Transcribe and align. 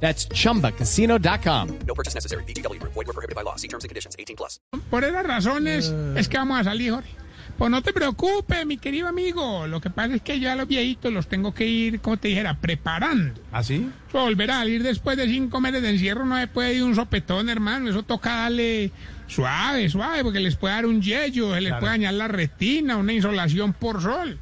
That's 0.00 0.28
chumbacasino.com. 0.28 1.68
No 1.86 1.94
purchase 1.94 2.14
necessary. 2.14 2.44
BGW. 2.44 2.78
Void 2.80 3.06
were 3.06 3.12
prohibited 3.14 3.34
by 3.34 3.42
law. 3.42 3.56
See 3.56 3.68
terms 3.68 3.84
and 3.84 3.88
conditions. 3.90 4.14
18 4.18 4.36
plus. 4.36 4.60
Por 4.90 5.04
esas 5.04 5.24
razones 5.26 5.90
Eh. 5.92 6.14
es 6.20 6.28
que 6.28 6.36
vamos 6.38 6.58
a 6.60 6.64
salir, 6.64 6.92
Jorge. 6.92 7.10
Pues 7.58 7.70
no 7.70 7.80
te 7.80 7.94
preocupes, 7.94 8.66
mi 8.66 8.76
querido 8.76 9.08
amigo. 9.08 9.66
Lo 9.66 9.80
que 9.80 9.88
pasa 9.88 10.14
es 10.16 10.20
que 10.20 10.38
ya 10.38 10.54
los 10.56 10.68
viejitos 10.68 11.10
los 11.10 11.26
tengo 11.26 11.54
que 11.54 11.66
ir, 11.66 12.00
como 12.00 12.18
te 12.18 12.28
dijera, 12.28 12.58
preparando. 12.60 13.40
¿Ah, 13.50 13.62
sí? 13.62 13.88
Volver 14.12 14.50
a 14.50 14.58
salir 14.58 14.82
después 14.82 15.16
de 15.16 15.26
cinco 15.26 15.58
meses 15.60 15.80
de 15.80 15.88
encierro 15.90 16.26
no 16.26 16.38
se 16.38 16.48
puede 16.48 16.74
ir 16.74 16.82
un 16.82 16.94
sopetón, 16.94 17.48
hermano. 17.48 17.88
Eso 17.88 18.02
toca 18.02 18.36
darle 18.42 18.90
suave, 19.26 19.88
suave, 19.88 20.22
porque 20.22 20.40
les 20.40 20.56
puede 20.56 20.74
dar 20.74 20.84
un 20.84 21.00
yello, 21.00 21.54
se 21.54 21.62
les 21.62 21.70
Claro. 21.70 21.80
puede 21.80 21.92
dañar 21.94 22.14
la 22.14 22.28
retina, 22.28 22.98
una 22.98 23.14
insolación 23.14 23.72
por 23.72 24.02
sol. 24.02 24.38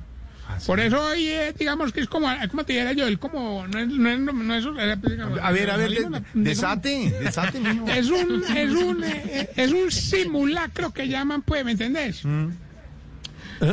Por 0.66 0.80
eso 0.80 1.02
hoy, 1.04 1.28
eh, 1.28 1.54
digamos 1.58 1.92
que 1.92 2.00
es 2.00 2.08
como, 2.08 2.28
como 2.50 2.64
te 2.64 2.72
dijera 2.74 2.92
yo, 2.92 3.06
el 3.06 3.18
como, 3.18 3.66
no 3.66 3.78
es, 3.78 3.88
no 3.88 4.10
es, 4.10 4.18
no 4.20 4.54
es- 4.54 4.66
A 5.42 5.50
ver, 5.52 5.70
a 5.70 5.76
ver, 5.76 5.90
de- 5.90 6.22
desate, 6.34 7.14
desate, 7.20 7.60
mijo. 7.60 7.86
es 7.88 8.10
un, 8.10 8.44
es 8.56 8.70
un, 8.72 9.04
eh, 9.04 9.50
es 9.56 9.72
un 9.72 9.90
simulacro 9.90 10.92
que 10.92 11.08
llaman, 11.08 11.42
pues, 11.42 11.64
¿me 11.64 11.72
entendés? 11.72 12.24
Mm. 12.24 12.48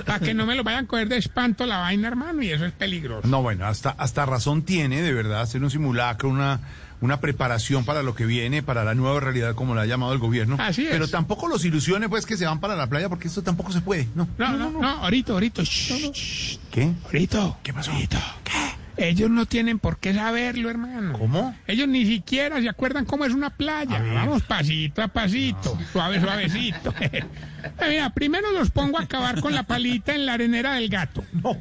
Para 0.06 0.20
que 0.20 0.34
no 0.34 0.46
me 0.46 0.56
lo 0.56 0.64
vayan 0.64 0.86
a 0.86 0.88
coger 0.88 1.10
de 1.10 1.18
espanto 1.18 1.66
la 1.66 1.80
vaina, 1.80 2.08
hermano, 2.08 2.42
y 2.44 2.52
eso 2.52 2.66
es 2.66 2.72
peligroso. 2.72 3.28
No, 3.28 3.42
bueno, 3.42 3.66
hasta, 3.66 3.90
hasta 3.90 4.26
razón 4.26 4.64
tiene, 4.64 5.02
de 5.02 5.12
verdad, 5.12 5.42
hacer 5.42 5.62
un 5.64 5.72
simulacro, 5.72 6.30
una, 6.30 6.60
una 7.02 7.20
preparación 7.20 7.84
para 7.84 8.04
lo 8.04 8.16
que 8.16 8.26
viene, 8.26 8.64
para 8.64 8.84
la 8.84 8.96
nueva 8.96 9.20
realidad, 9.20 9.56
como 9.56 9.76
la 9.76 9.82
ha 9.82 9.86
llamado 9.86 10.14
el 10.14 10.20
gobierno. 10.20 10.56
Así 10.60 10.84
es. 10.86 10.92
Pero 10.92 11.08
tampoco 11.08 11.48
los 11.48 11.66
ilusiones, 11.66 12.10
pues, 12.10 12.26
que 12.26 12.38
se 12.38 12.46
van 12.46 12.60
para 12.60 12.76
la 12.76 12.88
playa, 12.88 13.10
porque 13.10 13.28
esto 13.28 13.42
tampoco 13.44 13.72
se 13.72 13.82
puede. 13.82 14.08
No, 14.16 14.28
No, 14.38 14.56
no, 14.56 14.70
no, 14.70 14.88
ahorita, 14.88 15.34
ahorita. 15.34 15.64
shh, 15.64 16.58
¿Qué? 16.72 16.92
ahorita. 17.06 17.58
¿Qué 17.64 17.74
pasó? 17.74 17.92
ahorita. 17.92 18.20
Ellos 18.98 19.32
no 19.32 19.46
tienen 19.48 19.80
por 19.80 19.98
qué 19.98 20.14
saberlo, 20.14 20.70
hermano. 20.70 21.18
¿Cómo? 21.18 21.56
Ellos 21.66 21.88
ni 21.88 22.06
siquiera 22.06 22.62
se 22.62 22.70
acuerdan 22.70 23.06
cómo 23.06 23.26
es 23.26 23.34
una 23.34 23.50
playa. 23.50 24.00
Vamos 24.14 24.44
pasito 24.44 25.02
a 25.02 25.08
pasito, 25.08 25.76
suave, 25.92 26.20
suavecito. 26.22 26.94
Mira, 27.90 28.10
primero 28.12 28.52
los 28.52 28.70
pongo 28.70 29.00
a 29.00 29.04
acabar 29.04 29.42
con 29.42 29.56
la 29.56 29.64
palita 29.64 30.14
en 30.14 30.26
la 30.28 30.34
arenera 30.34 30.74
del 30.74 30.90
gato. 30.90 31.24
No. 31.32 31.58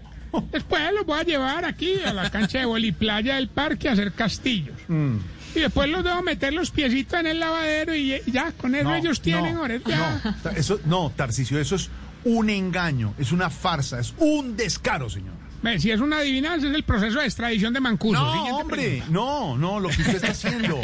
Después 0.52 0.82
los 0.94 1.06
voy 1.06 1.20
a 1.20 1.22
llevar 1.22 1.64
aquí 1.64 2.00
a 2.04 2.12
la 2.12 2.30
cancha 2.30 2.58
de 2.58 2.64
voliplaya 2.64 3.36
del 3.36 3.48
parque 3.48 3.88
a 3.88 3.92
hacer 3.92 4.12
castillos. 4.12 4.76
Mm. 4.88 5.16
Y 5.54 5.60
después 5.60 5.88
los 5.88 6.04
debo 6.04 6.22
meter 6.22 6.52
los 6.52 6.70
piecitos 6.70 7.18
en 7.18 7.26
el 7.26 7.40
lavadero 7.40 7.94
y 7.94 8.20
ya, 8.26 8.52
con 8.52 8.74
eso 8.74 8.84
No, 8.84 8.94
ellos 8.94 9.20
tienen, 9.20 9.54
no, 9.54 9.66
ya. 9.66 10.36
No, 10.44 10.50
eso, 10.50 10.80
no, 10.84 11.12
Tarcicio, 11.14 11.58
eso 11.58 11.74
es 11.74 11.90
un 12.24 12.50
engaño, 12.50 13.14
es 13.18 13.32
una 13.32 13.50
farsa, 13.50 13.98
es 13.98 14.14
un 14.18 14.56
descaro, 14.56 15.10
señor. 15.10 15.39
Si 15.78 15.90
es 15.90 16.00
una 16.00 16.18
adivinanza, 16.18 16.68
es 16.68 16.74
el 16.74 16.84
proceso 16.84 17.18
de 17.20 17.26
extradición 17.26 17.72
de 17.74 17.80
Mancuso. 17.80 18.18
No, 18.18 18.32
Siguiente 18.32 18.62
hombre, 18.62 18.82
pregunta. 18.82 19.06
no, 19.10 19.58
no, 19.58 19.80
lo 19.80 19.88
que 19.90 20.00
usted 20.00 20.14
está 20.16 20.30
haciendo, 20.30 20.80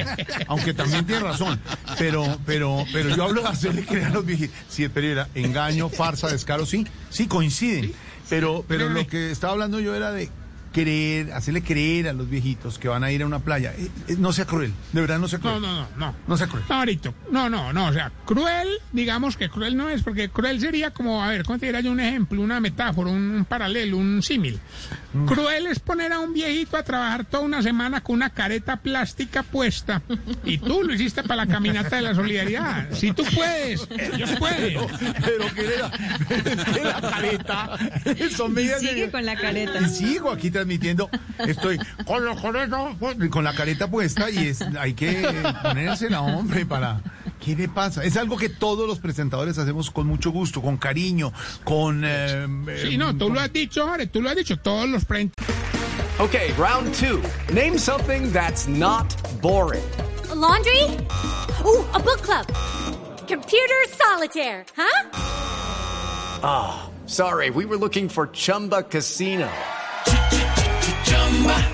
aunque 0.49 0.75
también 0.75 1.07
tiene 1.07 1.23
razón, 1.23 1.59
pero, 1.99 2.39
pero, 2.45 2.85
pero 2.93 3.17
yo 3.17 3.25
hablo 3.25 3.43
de 3.43 3.49
hacerle 3.49 3.85
creer 3.87 4.07
a 4.07 4.11
los 4.11 4.27
viejitos, 4.27 4.55
sí, 4.69 4.87
pero 4.89 5.07
era 5.07 5.29
engaño, 5.35 5.89
farsa, 5.89 6.29
descaro, 6.29 6.67
sí, 6.67 6.87
sí 7.09 7.27
coinciden, 7.27 7.93
pero, 8.29 8.65
pero 8.69 8.89
lo 8.91 9.07
que 9.07 9.31
estaba 9.31 9.55
hablando 9.55 9.81
yo 9.81 9.95
era 9.95 10.13
de 10.13 10.29
creer, 10.83 11.33
hacerle 11.33 11.63
creer 11.63 12.09
a 12.09 12.13
los 12.13 12.29
viejitos 12.29 12.79
que 12.79 12.87
van 12.89 13.03
a 13.03 13.11
ir 13.11 13.23
a 13.23 13.27
una 13.27 13.39
playa, 13.39 13.73
Eh, 13.79 13.89
eh, 14.09 14.17
no 14.19 14.33
sea 14.35 14.45
cruel, 14.45 14.73
de 14.93 15.01
verdad 15.01 15.19
no 15.19 15.27
sea 15.27 15.39
No, 15.39 15.43
cruel, 15.45 15.63
no, 15.63 15.75
no, 15.75 15.89
no. 15.97 16.15
no 16.29 16.37
sea 16.37 16.47
cruel. 16.49 16.65
No, 16.69 16.75
ahorita. 16.77 17.13
No, 17.31 17.49
no, 17.49 17.73
no. 17.73 17.87
O 17.87 17.93
sea, 17.95 18.13
cruel, 18.27 18.69
digamos 18.93 19.37
que 19.39 19.49
cruel 19.49 19.75
no 19.77 19.89
es, 19.89 20.03
porque 20.03 20.29
cruel 20.29 20.61
sería 20.61 20.91
como, 20.91 21.25
a 21.25 21.29
ver, 21.29 21.45
¿cómo 21.45 21.59
te 21.59 21.67
diría 21.67 21.81
yo 21.81 21.91
un 21.93 22.01
ejemplo, 22.01 22.43
una 22.43 22.61
metáfora, 22.61 23.11
un, 23.11 23.31
un 23.31 23.45
paralelo, 23.47 23.97
un 23.97 24.23
símil? 24.23 24.61
Cruel 25.27 25.67
es 25.69 25.79
poner 25.79 26.13
a 26.13 26.19
un 26.19 26.35
viejito 26.35 26.77
a 26.77 26.83
trabajar 26.83 27.25
toda 27.25 27.43
una 27.43 27.63
semana 27.63 28.03
con 28.03 28.17
una 28.17 28.29
careta 28.29 28.77
plástica 28.77 29.43
puesta. 29.43 30.03
Y 30.45 30.59
tú 30.59 30.83
lo 30.83 30.93
hiciste 30.93 31.23
para 31.23 31.47
la 31.47 31.51
caminata 31.51 31.97
de 31.97 32.03
la 32.03 32.15
solidaridad. 32.15 32.91
Si 32.93 33.13
tú 33.13 33.25
puedes, 33.35 33.89
ellos 34.13 34.31
pueden. 34.39 34.79
Pero 35.25 35.55
que 35.55 35.75
era, 35.75 35.87
es 36.29 36.65
que 36.65 36.85
la 36.85 37.01
careta, 37.01 37.79
son 38.37 38.53
medidas 38.53 38.83
de- 38.83 38.89
Sigue 38.89 39.11
con 39.11 39.25
la 39.25 39.37
careta. 39.37 39.81
Y 39.81 39.89
sigo 39.89 40.31
aquí 40.31 40.51
transmitiendo, 40.71 41.09
estoy 41.39 41.79
con 42.07 42.25
la 42.25 42.35
careta, 42.35 42.91
pu- 42.99 43.31
con 43.31 43.45
la 43.45 43.55
careta 43.55 43.89
puesta 43.89 44.29
y 44.31 44.49
es, 44.49 44.61
hay 44.63 44.95
que 44.95 45.23
ponérsela, 45.63 46.21
hombre, 46.23 46.67
para... 46.67 47.01
¿Qué 47.41 47.55
le 47.55 47.69
pasa? 47.69 48.03
Es 48.03 48.17
algo 48.17 48.37
que 48.37 48.49
todos 48.49 48.89
los 48.89 48.99
presentadores 48.99 49.57
hacemos 49.59 49.91
con 49.91 50.07
mucho 50.09 50.31
gusto, 50.31 50.61
con 50.61 50.77
cariño, 50.79 51.33
con... 51.65 52.03
eh, 52.05 52.47
Sí, 52.83 52.97
no, 52.97 53.17
tú 53.17 53.31
lo 53.31 53.39
has 53.39 53.53
dicho, 53.53 53.87
Jorge, 53.87 54.07
tú 54.09 54.21
lo 54.21 54.31
has 54.31 54.37
dicho. 54.37 54.57
Todos 54.59 54.89
los 54.89 55.05
Okay, 56.19 56.53
round 56.59 56.93
two. 56.95 57.23
Name 57.53 57.79
something 57.79 58.33
that's 58.33 58.67
not 58.67 59.07
boring. 59.43 59.85
A 60.31 60.35
laundry? 60.35 60.83
Ooh, 61.65 61.85
a 61.95 62.01
book 62.01 62.23
club. 62.23 62.47
Computer 63.29 63.85
solitaire, 63.91 64.65
huh? 64.75 65.05
Sorry, 67.07 67.51
we 67.51 67.65
were 67.67 67.77
looking 67.77 68.09
for 68.09 68.29
Chumba 68.33 68.83
Casino. 68.83 69.49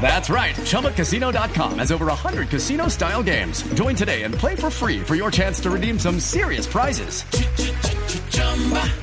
That's 0.00 0.28
right. 0.28 0.54
ChumbaCasino.com 0.56 1.78
has 1.78 1.92
over 1.92 2.06
100 2.06 2.48
casino 2.48 2.88
style 2.88 3.22
games. 3.22 3.62
Join 3.74 3.94
today 3.94 4.22
and 4.24 4.34
play 4.34 4.56
for 4.56 4.70
free 4.70 5.00
for 5.00 5.14
your 5.14 5.30
chance 5.30 5.60
to 5.60 5.70
redeem 5.70 5.98
some 5.98 6.18
serious 6.18 6.66
prizes. 6.66 7.22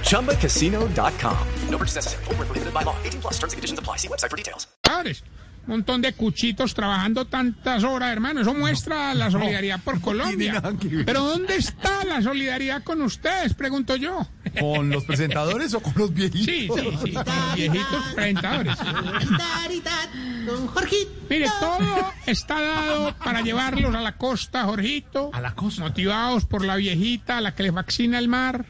ChumbaCasino.com. 0.03 1.37
No 1.69 1.77
purchase 1.77 1.95
necessary. 1.95 2.23
Void 2.25 2.39
were 2.39 2.45
prohibited 2.45 2.73
by 2.73 2.83
law. 2.83 2.95
18 3.03 3.21
plus 3.21 3.33
terms 3.39 3.53
and 3.53 3.57
conditions 3.57 3.79
apply. 3.79 3.95
See 3.97 4.09
website 4.09 4.29
for 4.29 4.35
details. 4.37 4.67
Un 5.67 5.75
montón 5.75 6.01
de 6.01 6.13
cuchitos 6.13 6.73
trabajando 6.73 7.25
tantas 7.25 7.83
horas, 7.83 8.11
hermano. 8.11 8.41
Eso 8.41 8.55
muestra 8.55 9.13
la 9.13 9.29
solidaridad 9.29 9.79
por 9.83 10.01
Colombia. 10.09 10.63
Pero 11.05 11.23
¿dónde 11.23 11.57
está 11.57 12.03
la 12.05 12.23
solidaridad 12.23 12.83
con 12.83 13.01
ustedes? 13.03 13.53
Pregunto 13.53 13.95
yo. 13.95 14.27
¿Con 14.59 14.89
los 14.89 15.03
presentadores 15.05 15.73
o 15.75 15.79
con 15.79 15.93
los 15.95 16.11
viejitos? 16.11 16.45
Sí, 16.45 16.69
sí, 16.69 16.97
sí, 17.05 17.13
con 17.13 17.25
los 17.25 17.55
viejitos 17.55 18.03
presentadores. 18.15 18.77
Don 20.49 20.67
Jorgito. 20.67 21.11
Mire, 21.29 21.47
todo 21.59 22.11
está 22.25 22.59
dado 22.59 23.15
para 23.23 23.41
llevarlos 23.41 23.93
a 23.93 24.01
la 24.01 24.17
costa, 24.17 24.63
Jorgito. 24.63 25.29
A 25.31 25.41
la 25.41 25.53
costa. 25.53 25.83
Motivados 25.83 26.45
por 26.45 26.65
la 26.65 26.75
viejita 26.75 27.37
a 27.37 27.41
la 27.41 27.53
que 27.53 27.63
le 27.63 27.71
vaccina 27.71 28.17
el 28.17 28.27
mar. 28.27 28.65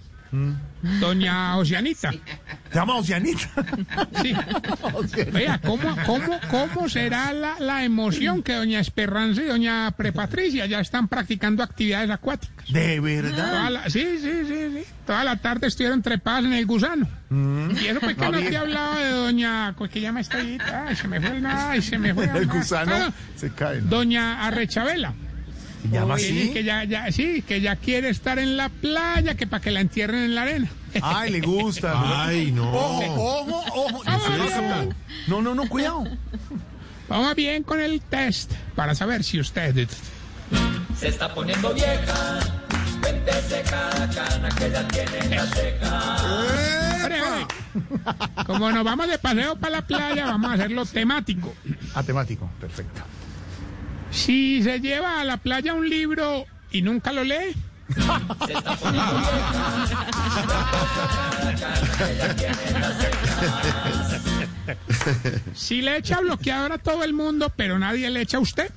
Doña 1.00 1.58
Oceanita. 1.58 2.12
Se 2.12 2.76
llama 2.76 2.96
Oceanita. 2.98 3.48
Sí. 4.22 4.34
Vea, 5.32 5.60
¿cómo, 5.60 5.96
cómo, 6.06 6.40
cómo 6.50 6.90
será 6.90 7.32
la, 7.34 7.56
la 7.60 7.84
emoción 7.84 8.44
que 8.44 8.54
doña 8.54 8.80
Esperanza 8.80 9.42
y 9.42 9.46
doña 9.46 9.92
Prepatricia 9.92 10.66
ya 10.66 10.80
están 10.80 11.08
practicando 11.08 11.64
actividades 11.64 12.10
acuáticas? 12.10 12.68
¿De 12.72 13.00
verdad? 13.00 13.72
La- 13.72 13.90
sí, 13.90 14.18
sí, 14.22 14.32
sí, 14.48 14.56
sí. 14.74 14.84
Toda 15.06 15.24
la 15.24 15.38
tarde 15.38 15.68
estuvieron 15.68 16.02
trepadas 16.02 16.46
en 16.46 16.54
el 16.54 16.66
gusano. 16.66 17.08
Y 17.32 17.86
eso 17.88 18.00
fue 18.00 18.16
que 18.16 18.30
No, 18.30 18.40
te 18.40 18.58
hablaba 18.58 19.00
de 19.00 19.10
doña... 19.12 19.74
¿Cómo 19.76 19.86
es 19.86 19.92
que 19.92 20.02
llama 20.02 20.20
esta? 20.22 20.38
Ay, 20.40 20.96
se 20.96 21.08
me 21.08 21.20
fue 21.22 21.38
el... 21.38 21.46
Ay, 21.46 21.82
se 21.82 21.98
me 21.98 22.14
fue... 22.14 22.26
El 22.36 22.48
gusano 22.48 22.92
Ah, 22.94 23.12
se 23.36 23.52
cae. 23.52 23.82
¿no? 23.82 23.88
Doña 23.90 24.46
Arrechabela. 24.46 25.14
¿Se 25.82 25.88
llama 25.90 26.18
Sí, 26.18 26.52
que 26.54 26.64
ya, 26.64 26.84
ya, 26.84 27.12
sí, 27.12 27.42
que 27.42 27.62
ya 27.62 27.76
quiere 27.76 28.10
estar 28.10 28.40
en 28.40 28.58
la 28.58 28.70
playa, 28.70 29.36
que 29.36 29.48
para 29.48 29.62
que 29.62 29.72
la 29.72 29.82
entierren 29.82 30.24
en 30.24 30.36
la 30.36 30.44
arena. 30.44 30.70
Ay, 31.02 31.32
le 31.32 31.42
gusta. 31.42 32.26
Ay, 32.26 32.52
no. 32.52 32.70
Ojo, 32.72 33.64
ojo, 33.64 34.04
ojo. 34.06 34.94
No, 35.28 35.42
no, 35.42 35.56
no, 35.56 35.70
cuidado. 35.70 36.04
Vamos 37.08 37.36
bien 37.36 37.64
con 37.64 37.80
el 37.80 38.02
test 38.02 38.52
para 38.76 38.94
saber 38.94 39.24
si 39.24 39.40
usted... 39.40 39.88
Se 40.98 41.08
está 41.08 41.34
poniendo 41.34 41.74
vieja. 41.74 42.40
Cuéntese 43.02 43.64
cada 43.70 44.10
cana 44.10 44.50
que 44.50 44.70
ya 44.70 44.88
tiene 44.88 45.18
en 45.20 45.30
la 45.32 45.44
ore. 47.06 47.48
Como 48.46 48.72
nos 48.72 48.84
vamos 48.84 49.08
de 49.08 49.18
paseo 49.18 49.56
para 49.56 49.78
la 49.78 49.82
playa, 49.88 50.26
vamos 50.26 50.52
a 50.52 50.54
hacerlo 50.56 50.86
temático. 50.86 51.54
Ah, 51.94 52.04
temático, 52.04 52.50
perfecto. 52.60 53.02
Si 54.12 54.62
se 54.64 54.80
lleva 54.80 55.22
a 55.22 55.24
la 55.24 55.38
playa 55.38 55.74
un 55.74 55.90
libro 55.90 56.46
y 56.72 56.82
nunca 56.82 57.12
lo 57.14 57.24
lee, 57.24 57.56
si 65.54 65.82
le 65.82 65.98
echa 65.98 66.20
bloqueador 66.20 66.74
a 66.74 66.78
todo 66.78 67.04
el 67.04 67.14
mundo, 67.14 67.52
pero 67.56 67.80
nadie 67.80 68.10
le 68.10 68.22
echa 68.22 68.38
a 68.38 68.42
usted. 68.42 68.72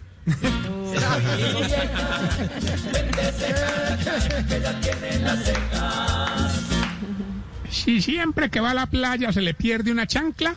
Si 7.71 8.01
siempre 8.01 8.51
que 8.51 8.61
va 8.61 8.71
a 8.71 8.75
la 8.75 8.87
playa 8.87 9.33
se 9.33 9.43
le 9.43 9.55
pierde 9.55 9.91
una 9.91 10.07
chancla, 10.07 10.57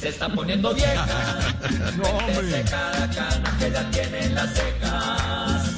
Se 0.00 0.08
está 0.08 0.28
poniendo 0.30 0.74
vieja. 0.74 1.06
Cuéntese 2.00 2.64
cada 2.70 3.10
cana 3.10 3.56
que 3.58 3.70
ya 3.70 3.90
tiene 3.90 4.24
en 4.24 4.34
las 4.34 4.54
cejas. 4.54 5.70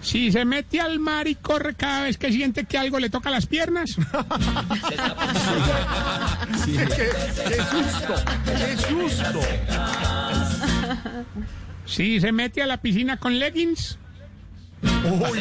si 0.00 0.32
se 0.32 0.44
mete 0.46 0.80
al 0.80 0.98
mar 0.98 1.28
y 1.28 1.34
corre 1.34 1.74
cada 1.74 2.04
vez 2.04 2.16
que 2.16 2.32
siente 2.32 2.64
que 2.64 2.78
algo 2.78 2.98
le 2.98 3.10
toca 3.10 3.28
las 3.30 3.44
piernas, 3.46 3.90
Se 3.90 4.00
está 4.00 4.24
poniendo 4.24 5.54
vieja. 5.54 6.38
Sí, 6.64 6.76
qué, 6.78 7.10
qué 7.48 7.56
susto, 7.56 8.14
qué 8.44 8.76
susto. 8.88 9.40
si 11.84 12.20
se 12.20 12.32
mete 12.32 12.62
a 12.62 12.66
la 12.66 12.80
piscina 12.80 13.18
con 13.18 13.38
leggings, 13.38 13.98
Uy. 15.04 15.40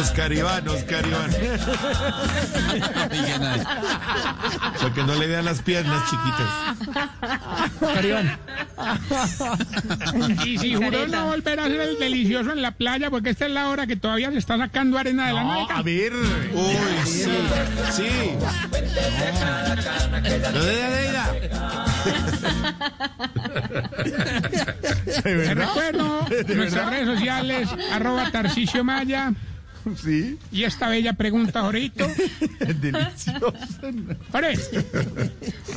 Oscar 0.00 0.32
Iván, 0.32 0.68
Oscar 0.68 1.04
Iván. 1.06 1.30
Porque 4.80 5.02
no 5.04 5.14
le 5.14 5.26
vean 5.26 5.44
las 5.44 5.60
piernas 5.62 6.02
chiquitas. 6.08 6.48
y 10.46 10.58
si 10.58 10.74
juró 10.74 11.06
no 11.08 11.26
volver 11.26 11.60
a 11.60 11.64
hacer 11.64 11.80
el 11.80 11.98
delicioso 11.98 12.52
en 12.52 12.62
la 12.62 12.70
playa, 12.72 13.10
porque 13.10 13.30
esta 13.30 13.46
es 13.46 13.52
la 13.52 13.68
hora 13.68 13.86
que 13.86 13.96
todavía 13.96 14.30
se 14.30 14.38
está 14.38 14.56
sacando 14.58 14.98
arena 14.98 15.26
de 15.28 15.32
la 15.34 15.42
No, 15.42 15.54
nalga. 15.54 15.76
a 15.76 15.82
ver. 15.82 16.12
Uy, 16.14 16.76
sí, 17.04 17.24
sí. 17.92 18.08
No 20.54 20.64
de 20.64 20.84
Aleida. 20.84 21.32
¿De 24.79 24.79
Te 25.22 25.54
recuerdo 25.54 26.26
¿De 26.46 26.54
nuestras 26.54 26.90
redes 26.90 27.06
sociales, 27.06 27.68
arroba 27.92 28.30
Tarcicio 28.30 28.84
Maya, 28.84 29.32
Sí, 29.96 30.38
y 30.52 30.64
esta 30.64 30.90
bella 30.90 31.14
pregunta, 31.14 31.62
Jorito. 31.62 32.06
delicioso. 32.80 33.54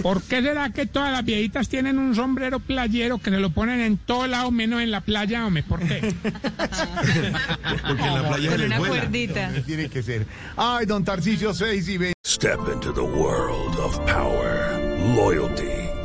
¿por 0.02 0.22
qué 0.24 0.42
será 0.42 0.70
que 0.72 0.86
todas 0.86 1.12
las 1.12 1.24
viejitas 1.24 1.70
tienen 1.70 1.98
un 1.98 2.14
sombrero 2.14 2.60
playero 2.60 3.18
que 3.20 3.30
se 3.30 3.38
lo 3.40 3.52
ponen 3.52 3.80
en 3.80 3.98
todo 3.98 4.28
lado 4.28 4.52
menos 4.52 4.82
en 4.82 4.92
la 4.92 5.00
playa, 5.02 5.46
hombre? 5.46 5.64
¿Por 5.64 5.80
qué? 5.80 6.14
Porque 7.88 8.04
en 8.04 8.14
la 8.14 8.28
playa 8.28 8.56
una 8.66 8.78
vuela. 8.80 9.00
cuerdita. 9.04 9.52
Tiene 9.66 9.88
que 9.90 10.04
ser. 10.04 10.26
Ay, 10.58 10.86
don 10.86 11.06
Tarcicio 11.06 11.54
6 11.54 11.88
y 11.88 11.98
20. 11.98 12.14
Step 12.26 12.60
into 12.74 12.92
the 12.94 13.02
world 13.02 13.78
of 13.80 13.98
power, 14.06 14.78
loyalty, 15.16 15.83